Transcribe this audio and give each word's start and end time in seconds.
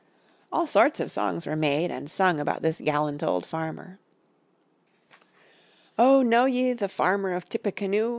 All 0.51 0.65
sorts 0.65 0.99
of 0.99 1.11
songs 1.11 1.45
were 1.45 1.55
made 1.55 1.91
and 1.91 2.09
sung 2.09 2.39
about 2.39 2.63
this 2.63 2.81
gallant 2.83 3.21
old 3.21 3.45
farmer. 3.45 3.99
"Oh, 5.95 6.23
know 6.23 6.45
ye 6.45 6.73
the 6.73 6.89
farmer 6.89 7.33
of 7.35 7.47
Tippecanoe? 7.47 8.09